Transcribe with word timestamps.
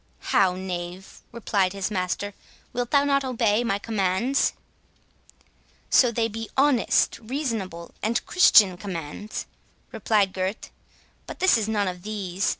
"How, 0.33 0.55
knave," 0.55 1.21
replied 1.31 1.73
his 1.73 1.91
master, 1.91 2.33
"wilt 2.73 2.89
thou 2.89 3.03
not 3.03 3.23
obey 3.23 3.63
my 3.63 3.77
commands?" 3.77 4.53
"So 5.91 6.11
they 6.11 6.27
be 6.27 6.49
honest, 6.57 7.19
reasonable, 7.19 7.93
and 8.01 8.25
Christian 8.25 8.77
commands," 8.77 9.45
replied 9.91 10.33
Gurth; 10.33 10.71
"but 11.27 11.37
this 11.37 11.55
is 11.55 11.67
none 11.69 11.87
of 11.87 12.01
these. 12.01 12.49